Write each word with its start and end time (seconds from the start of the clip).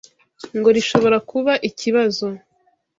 ngo 0.57 0.69
rishobora 0.75 1.17
kuba 1.29 1.53
ikibazo 1.69 2.27